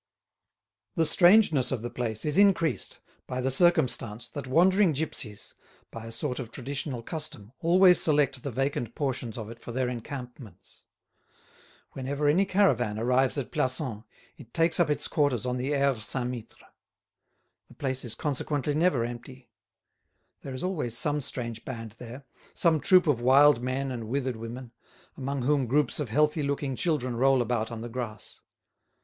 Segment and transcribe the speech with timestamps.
[0.95, 5.53] The strangeness of the place is increased by the circumstance that wandering gipsies,
[5.91, 9.87] by a sort of traditional custom always select the vacant portions of it for their
[9.89, 10.85] encampments.
[11.91, 14.03] Whenever any caravan arrives at Plassans
[14.37, 16.65] it takes up its quarters on the Aire Saint Mittre.
[17.67, 19.51] The place is consequently never empty.
[20.41, 22.25] There is always some strange band there,
[22.55, 24.71] some troop of wild men and withered women,
[25.15, 28.41] among whom groups of healthy looking children roll about on the grass.